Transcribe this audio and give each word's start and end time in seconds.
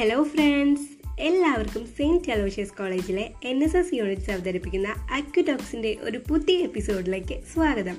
Hello 0.00 0.22
friends 0.22 1.20
എല്ലാവർക്കും 1.20 1.86
Saint 1.86 2.32
Aloysius 2.32 2.72
കോളേജിലെ 2.72 3.30
N 3.44 3.64
S 3.64 3.76
S 3.76 3.94
units 3.94 4.30
അവതരിപ്പിക്കുന്ന 4.30 4.88
അക്യുടോക്സിന്റെ 4.88 5.96
ഒരു 6.00 6.20
പുതിയ 6.30 6.58
എപ്പിസോഡിലേക്ക് 6.58 7.42
സ്വാഗതം. 7.54 7.96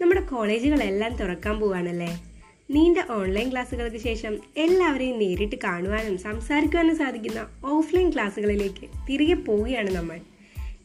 നമ്മുടെ 0.00 0.20
കോളേജുകളെല്ലാം 0.20 1.16
തുറക്കാൻ 1.16 1.60
പോവാണല്ലേ? 1.60 2.24
നീണ്ട 2.70 2.98
ഓൺലൈൻ 3.10 3.50
ക്ലാസ്സുകൾക്ക് 3.50 3.96
ശേഷം 3.96 4.38
എല്ലാവരെയും 4.56 5.18
നേരിട്ട് 5.18 5.56
കാണുവാനും 5.64 6.18
സംസാരിക്കുവാനും 6.18 6.96
സാധിക്കുന്ന 6.96 7.46
ഓഫ്ലൈൻ 7.64 8.10
ക്ലാസ്സുകളിലേക്ക് 8.10 9.06
തിരികെ 9.08 9.34
പോവുകയാണ് 9.34 9.90
നമ്മൾ. 9.90 10.20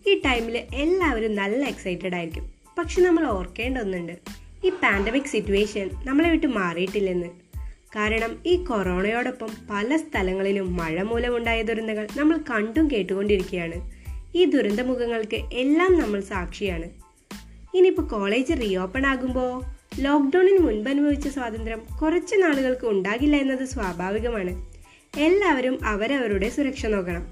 ഈ 0.08 0.21
ടൈമിൽ 0.26 0.58
എല്ലാവരും 0.73 1.36
നല്ല 1.36 1.66
എക്സൈറ്റഡ് 1.66 2.16
ആയിരിക്കും. 2.16 2.54
പക്ഷെ 2.78 3.02
നമ്മൾ 3.02 3.28
ഓർക്കേണ്ട 3.28 3.78
ഒന്നുണ്ട് 3.78 4.18
ഈ 4.64 4.70
പാൻഡമിക് 4.70 5.23
സിറ്റുവേഷൻ 5.23 5.89
നമ്മളെ 6.05 6.29
വിട്ട് 6.29 6.47
മാറിയിട്ടില്ലെന്ന്. 6.47 7.50
കാരണം 7.95 8.39
ഈ 8.45 8.55
കൊറോണയോടൊപ്പം 8.55 9.47
പല 9.69 9.97
സ്ഥലങ്ങളിലും 9.97 10.75
മഴ 10.75 11.01
മൂലമുണ്ടായ 11.01 11.61
ദുരന്തങ്ങൾ 11.61 12.07
നമ്മൾ 12.17 12.37
കണ്ടും 12.37 12.91
കേട്ടുകൊണ്ടിരിക്കുകയാണ്. 12.91 13.91
ഈ 14.36 14.45
ദുരന്തമുഖങ്ങൾക്ക് 14.45 15.37
എല്ലാം 15.54 16.00
നമ്മൾ 16.00 16.19
സാക്ഷിയാണ്. 16.19 16.89
ഇനിയിപ്പോൾ 17.73 18.01
കോളേജ് 18.01 18.61
റീഓപ്പൺ 18.61 19.05
ആകുമ്പോൾ 19.05 19.64
ലോക്ക്ഡൗണിന് 20.01 20.57
മുൻപ് 20.57 20.89
അനുഭവിച്ച 20.89 21.27
സ്വാതന്ത്ര്യം 21.27 21.81
കുറച്ച് 22.01 22.36
നാളുകൾക്ക് 22.36 22.87
ഉണ്ടാകില്ല 22.87 23.36
എന്നത് 23.36 23.65
സ്വാഭാവികമാണ്. 23.65 24.65
എല്ലാവരും 25.19 25.79
അവരവരുടെ 25.83 26.50
സുരക്ഷ 26.50 26.86
നോക്കണം. 26.86 27.28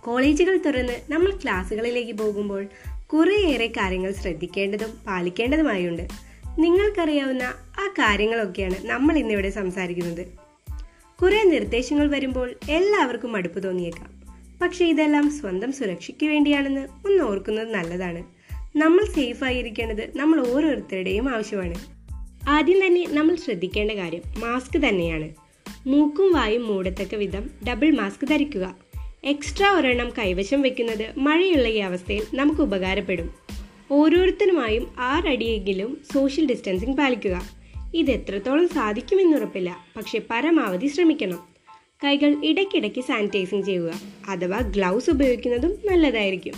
കോളേജുകൾ 0.00 0.56
തുറന്ന് 0.56 0.92
നമ്മൾ 1.08 1.30
ക്ലാസ്സുകളിലേക്ക് 1.30 2.12
പോകുമ്പോൾ 2.12 2.66
കുറേയേറെ 3.12 3.66
കാര്യങ്ങൾ 3.66 4.12
ശ്രദ്ധിക്കേണ്ടതും 4.12 4.90
പാലിക്കേണ്ടതുമായുണ്ട്. 5.06 6.33
നിങ്ങൾക്കറിയാവുന്ന 6.58 7.42
ആ 7.80 7.88
കാര്യങ്ങളൊക്കെയാണ് 7.88 8.74
നമ്മൾ 8.86 9.18
ഇന്നിവിടെ 9.18 9.50
സംസാരിക്കുന്നത്. 9.50 10.26
കുറെ 11.22 11.42
നിർദ്ദേശങ്ങൾ 11.42 12.08
വരുമ്പോൾ 12.08 12.54
എല്ലാവർക്കും 12.70 13.32
മടുപ്പ് 13.32 13.62
തോന്നിയേക്കാം. 13.62 14.24
പക്ഷേ 14.62 14.84
ഇതെല്ലാം 14.84 15.30
സ്വന്തം 15.30 15.72
സുരക്ഷയ്ക്ക് 15.72 16.26
വേണ്ടിയാണെന്ന് 16.26 16.80
ഒന്ന് 16.80 17.22
ഓർക്കുന്നത് 17.22 17.74
നല്ലതാണ്. 17.74 18.24
നമ്മൾ 18.76 19.04
സേഫ് 19.04 19.44
ആയിരിക്കേണ്ടത് 19.44 20.16
നമ്മൾ 20.16 20.48
ഓരോരുത്തരുടെയും 20.48 21.28
ആവശ്യമാണ്. 21.28 21.74
ആദ്യം 22.48 22.86
തന്നെ 22.86 23.06
നമ്മൾ 23.10 23.36
ശ്രദ്ധിക്കേണ്ട 23.36 23.90
കാര്യം 23.90 24.22
മാസ്ക് 24.38 24.88
തന്നെയാണ്. 24.88 25.30
മൂക്കും 25.86 26.32
വായും 26.32 26.66
മൂടത്തക്ക 26.66 27.14
വിധം 27.14 27.50
ഡബിൾ 27.68 27.90
മാസ്ക് 27.90 28.26
ധരിക്കുക. 28.26 28.76
എക്സ്ട്രാ 29.24 29.70
ഒരെണ്ണം 29.70 30.10
കൈവശം 30.18 30.62
വെക്കുന്നത് 30.62 31.18
മഴയുള്ള 31.18 31.68
ഈ 31.68 31.78
അവസ്ഥയിൽ 31.78 32.26
നമുക്ക് 32.34 32.60
ഉപകാരപ്പെടും. 32.60 33.34
ഓരോരുത്തരുമായും 33.94 34.94
ആറടിയെങ്കിലും 34.98 36.00
സോഷ്യൽ 36.14 36.46
ഡിസ്റ്റൻസിങ് 36.46 36.96
പാലിക്കുക. 36.96 37.42
ഇത് 37.94 38.10
എത്രത്തോളം 38.10 38.68
സാധിക്കുമെന്നുറപ്പില്ല 38.68 39.78
പക്ഷെ 39.96 40.20
പരമാവധി 40.30 40.86
ശ്രമിക്കണം. 40.86 41.40
കൈകൾ 42.04 42.44
ഇടയ്ക്കിടയ്ക്ക് 42.44 43.00
സാനിറ്റൈസിങ് 43.00 43.62
ചെയ്യുക 43.62 43.92
അഥവാ 44.28 44.58
ഗ്ലൗസ് 44.58 45.10
ഉപയോഗിക്കുന്നതും 45.10 45.78
നല്ലതായിരിക്കും. 45.84 46.54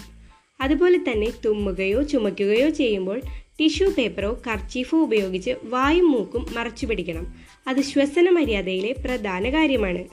അതുപോലെ 0.61 0.99
തന്നെ 0.99 1.31
തുമ്മുകയോ 1.45 2.03
ചുമയ്ക്കുകയോ 2.03 2.69
ചെയ്യുമ്പോൾ 2.71 3.21
ടിഷ്യൂ 3.61 3.91
പേപ്പറോ 3.91 4.43
കർച്ചീഫോ 4.47 4.99
ഉപയോഗിച്ച് 4.99 5.51
വായും 5.65 6.11
മൂക്കും 6.11 6.47
മറച്ചു 6.55 6.87
പിടിക്കണം. 6.87 7.35
അത് 7.69 7.81
ശ്വസന 7.83 8.31
മര്യാദയിലെ 8.31 8.93
പ്രധാന 8.93 9.51
കാര്യമാണ്. 9.51 10.05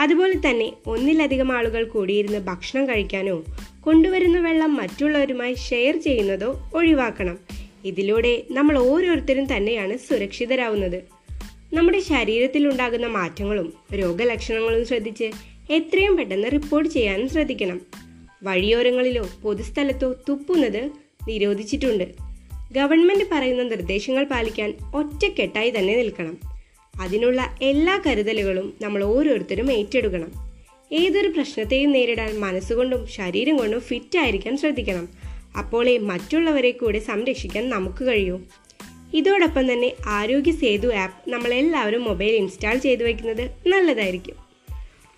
അതുപോലെ 0.00 0.50
തന്നെ 0.50 0.72
ഒന്നിലധികം 0.86 1.52
ആളുകൾ 1.52 1.84
കൂടിയിരുന്ന് 1.84 2.38
ഭക്ഷണം 2.38 2.88
കഴിക്കാനോ 2.88 3.44
കൊണ്ടുവരുന്ന 3.84 4.40
വെള്ളം 4.40 4.76
മറ്റുള്ളവരുമായി 4.76 5.54
ഷെയർ 5.54 6.02
ചെയ്യുന്നതോ 6.02 6.70
ഒഴിവാക്കണം. 6.74 7.38
ഇതിലൂടെ 7.84 8.42
നമ്മൾ 8.50 8.78
ഓരോരുത്തരും 8.78 9.56
തന്നെയാണ് 9.56 9.98
സുരക്ഷിതരാവുന്നത്. 9.98 11.02
നമ്മുടെ 11.74 12.00
ശരീരത്തിൽ 12.00 12.68
ഉണ്ടാകുന്ന 12.68 13.06
മാറ്റങ്ങളും 13.06 13.74
രോഗലക്ഷണങ്ങളും 13.94 14.86
ശ്രദ്ധിച്ച് 14.86 15.30
എത്രയും 15.70 16.16
പെട്ടെന്ന് 16.16 16.48
റിപ്പോർട്ട് 16.52 16.90
ചെയ്യാനും 16.90 17.28
ശ്രദ്ധിക്കണം. 17.28 17.80
വഴിയോരങ്ങളിലോ 18.42 19.28
പൊതുസ്ഥലത്തോ 19.42 20.12
തുപ്പുന്നത് 20.28 20.90
നിരോധിച്ചിട്ടുണ്ട്. 21.28 22.04
ഗവൺമെന്റ് 22.72 23.24
പറയുന്ന 23.32 23.62
നിർദ്ദേശങ്ങൾ 23.62 24.24
പാലിക്കാൻ 24.24 24.74
ഒറ്റക്കെട്ടായി 24.94 25.70
തന്നെ 25.70 25.96
നിൽക്കണം. 25.96 26.38
അതിനുള്ള 27.00 27.56
എല്ലാ 27.62 28.02
കരുതലുകളും 28.06 28.74
നമ്മൾ 28.82 29.04
ഓരോരുത്തരും 29.04 29.72
ഏറ്റെടുക്കണം. 29.72 30.53
ഏതൊരു 30.94 31.28
പ്രശ്നത്തെയും 31.28 31.92
നേരിടാൻ 31.92 32.40
മനസ്സുകൊണ്ടും 32.40 33.06
ശരീരം 33.06 33.56
കൊണ്ടും 33.56 33.80
ഫിറ്റ് 33.80 34.18
ആയിരിക്കാൻ 34.18 34.56
ശ്രദ്ധിക്കണം. 34.56 35.08
അപ്പോളേ 35.58 35.98
മറ്റുള്ളവരെ 35.98 36.70
കൂടെ 36.70 36.98
സംരക്ഷിക്കാൻ 36.98 37.70
നമുക്ക് 37.70 38.04
കഴിയൂ. 38.04 38.40
ഇതോടൊപ്പം 39.14 39.72
തന്നെ 39.72 39.92
ആരോഗ്യ 40.06 40.52
സേതു 40.52 40.94
ആപ്പ് 40.94 41.30
നമ്മളെല്ലാവരും 41.30 42.04
മൊബൈൽ 42.04 42.32
ഇൻസ്റ്റാൾ 42.32 42.76
ചെയ്തു 42.76 43.04
വയ്ക്കുന്നത് 43.04 43.68
നല്ലതായിരിക്കും. 43.68 44.34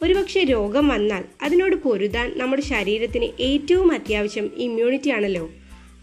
ഒരുപക്ഷെ 0.03 0.41
രോഗം 0.41 0.89
വന്നാൽ 0.89 1.25
അതിനോട് 1.43 1.77
പൊരുതാൻ 1.77 2.33
നമ്മുടെ 2.37 2.63
ശരീരത്തിന് 2.63 3.29
ഏറ്റവും 3.41 3.93
അത്യാവശ്യം 3.93 4.51
ഇമ്മ്യൂണിറ്റി 4.57 5.11
ആണല്ലോ. 5.11 5.51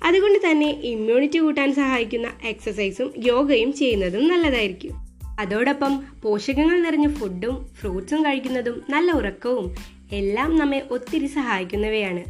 അതുകൊണ്ട് 0.04 0.40
തന്നെ 0.52 0.70
ഇമ്മ്യൂണിറ്റി 0.70 1.38
കൂട്ടാൻ 1.38 1.74
സഹായിക്കുന്ന 1.74 2.32
എക്സസൈസും 2.46 3.14
യോഗയും 3.26 3.74
ചെയ്യുന്നതും 3.74 4.28
നല്ലതായിരിക്കും. 4.28 5.03
അതോടൊപ്പം 5.40 6.04
പോഷകങ്ങൾ 6.24 6.82
നിറഞ്ഞ 6.82 7.14
ഫുഡും 7.14 7.70
ഫ്രൂട്ട്സും 7.74 8.26
കഴിക്കുന്നതും 8.26 8.84
നല്ല 8.90 9.12
ഉറക്കവും 9.12 9.76
എല്ലാം 10.12 10.58
നമ്മെ 10.58 10.88
ഒത്തിരി 10.92 11.26
സഹായിക്കുന്നവയാണ്. 11.26 12.24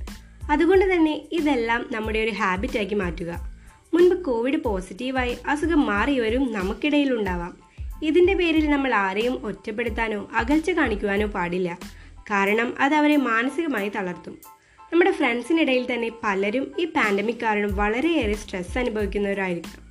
അതുകൊണ്ട് 0.51 0.93
തന്നെ 0.93 1.21
ഇതെല്ലാം 1.31 1.89
നമ്മുടെ 1.91 2.19
ഒരു 2.19 2.31
ഹാബിറ്റാക്കി 2.31 2.95
മാറ്റുക. 2.95 3.53
മുൻപ് 3.93 4.23
കോവിഡ് 4.23 4.57
പോസിറ്റീവായി 4.57 5.37
അസുഖം 5.47 5.85
മാറിയവരും 5.85 6.53
നമുക്കിടയിൽ 6.53 7.13
ഉണ്ടാവാം. 7.13 7.57
ഇതിന്റെ 8.03 8.33
പേരിൽ 8.33 8.69
നമ്മൾ 8.69 8.93
ആരെയും 8.93 9.45
ഒറ്റപ്പെടുത്താനോ 9.45 10.29
അകൽച്ച 10.33 10.71
കാണിക്കുവാനോ 10.71 11.27
പാടില്ല. 11.27 11.77
കാരണം 12.31 12.73
അത് 12.79 12.95
അവരെ 12.95 13.15
മാനസികമായി 13.15 13.89
തളർത്തും. 13.89 14.37
നമ്മുടെ 14.93 15.11
ഫ്രണ്ട്സിനിടയിൽ 15.11 15.93
തന്നെ 15.93 16.11
പലരും 16.23 16.71
ഈ 16.79 16.85
പാൻഡമിക് 16.85 17.35
കാരണം 17.35 17.75
വളരെയേറെ 17.75 18.33
സ്ട്രെസ് 18.33 18.77
അനുഭവിക്കുന്നവരായിരിക്കാം. 18.77 19.82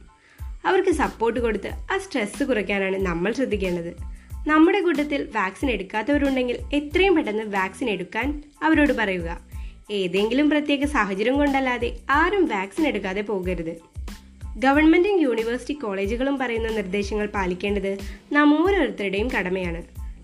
അവർക്ക് 0.65 0.91
സപ്പോർട്ട് 0.91 1.41
കൊടുത്ത് 1.41 1.71
ആ 1.93 1.99
സ്ട്രെസ് 1.99 2.45
കുറയ്ക്കാനാണ് 2.45 2.97
നമ്മൾ 2.97 3.33
ശ്രദ്ധിക്കേണ്ടത്. 3.33 3.97
നമ്മുടെ 4.47 4.81
കൂട്ടത്തിൽ 4.81 5.29
വാക്സിൻ 5.35 5.71
എടുക്കാത്തവരുണ്ടെങ്കിൽ 5.71 6.59
എത്രയും 6.75 7.17
പെട്ടെന്ന് 7.17 7.45
വാക്സിൻ 7.45 7.91
എടുക്കാൻ 7.91 8.43
അവരോട് 8.63 8.93
പറയുക. 8.93 9.41
ഏതെങ്കിലും 9.91 10.51
പ്രത്യേക 10.51 10.85
സാഹചര്യം 10.85 11.39
കൊണ്ടല്ലാതെ 11.39 11.99
ആരും 12.11 12.47
വാക്സിൻ 12.47 12.87
എടുക്കാതെ 12.87 13.21
പോകരുത്. 13.21 13.77
ഗവൺമെന്റും 14.59 15.21
യൂണിവേഴ്സിറ്റി 15.21 15.73
കോളേജുകളും 15.73 16.39
പറയുന്ന 16.39 16.69
നിർദ്ദേശങ്ങൾ 16.69 17.27
പാലിക്കേണ്ടത് 17.27 17.99
നാം 18.33 18.67
ഓരോരുത്തരുടെയും 18.67 19.29
കടമയാണ്. 19.29 19.83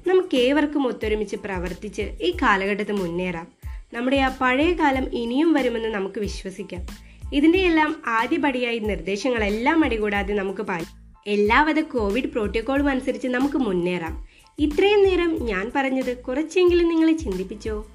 നമുക്ക് 0.09 0.37
ഏവർക്കും 0.37 0.87
ഒത്തൊരുമിച്ച് 0.87 1.37
പ്രവർത്തിച്ച് 1.37 2.03
ഈ 2.03 2.31
കാലഘട്ടത്തിൽ 2.43 2.93
മുന്നേറാം. 2.93 3.49
നമ്മുടെ 3.93 4.17
ആ 4.17 4.37
പഴയ 4.41 4.73
കാലം 4.73 5.15
ഇനിയും 5.15 5.53
വരുമെന്ന് 5.53 5.89
നമുക്ക് 5.89 6.21
വിശ്വസിക്കാം. 6.21 7.09
ഇതിന്റെയെല്ലാം 7.35 8.03
ആദ്യപടിയായി 8.07 8.79
നിർദ്ദേശങ്ങളെല്ലാം 8.79 9.85
അടികൂടാതെ 9.85 10.35
നമുക്ക് 10.35 10.63
പാലിക്കും 10.63 10.99
എല്ലാവിധ 11.27 11.81
കോവിഡ് 11.81 12.25
പ്രോട്ടോക്കോളും 12.25 12.89
അനുസരിച്ച് 12.89 13.29
നമുക്ക് 13.29 13.57
മുന്നേറാം. 13.57 14.29
ഇത്രയും 14.59 15.05
നേരം 15.05 15.45
ഞാൻ 15.45 15.73
പറഞ്ഞത് 15.77 16.17
കുറച്ചെങ്കിലും 16.17 16.89
നിങ്ങൾ 16.89 17.13
ചിന്തിപ്പിച്ചോ? 17.13 17.87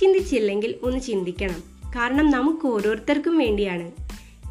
ചിന്തിച്ചില്ലെങ്കിൽ 0.00 0.74
ഒന്ന് 0.82 1.00
ചിന്തിക്കണം. 1.00 1.90
കാരണം 1.96 2.30
നമുക്ക് 2.30 2.66
ഓരോരുത്തർക്കും 2.66 3.38
വേണ്ടിയാണ്. 3.38 3.92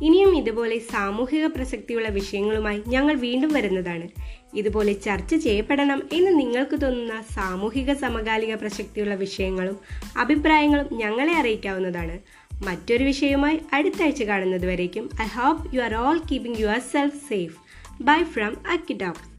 ഇനിയും 0.03 0.37
ഇതുപോലെ 0.37 0.79
സാമൂഹിക 0.79 1.45
പ്രസക്തിയുള്ള 1.45 2.09
വിഷയങ്ങളുമായി 2.09 2.81
ഞങ്ങൾ 2.87 3.13
വീണ്ടും 3.13 3.53
വരുന്നതാണ്. 3.53 4.07
ഇതുപോലെ 4.53 4.93
ചർച്ച 4.93 5.35
ചെയ്യപ്പെടണം 5.35 6.03
എന്ന് 6.13 6.39
നിങ്ങൾക്ക് 6.39 6.81
തോന്നുന്ന 6.81 7.23
സാമൂഹിക 7.33 7.93
സമകാലിക 7.93 8.55
പ്രസക്തിയുള്ള 8.55 9.15
വിഷയങ്ങളും 9.15 9.77
അഭിപ്രായങ്ങളും 10.17 10.87
ഞങ്ങളെ 10.91 11.33
അറിയിക്കാവുന്നതാണ്. 11.33 12.19
മറ്റൊരു 12.61 13.03
വിഷയവുമായി 13.03 13.59
അടുത്ത 13.73 14.01
ആഴ്ച 14.03 14.23
കാണുന്നത് 14.23 14.65
വരേക്കും 14.65 15.09
I 15.21 15.27
hope 15.35 15.75
you 15.75 15.81
are 15.81 15.95
all 15.95 16.19
keeping 16.31 16.59
yourself 16.91 17.21
safe 17.29 17.57
bye 18.01 18.19
from 18.23 18.53
അക്കിറ്റോക്സ് 18.71 19.32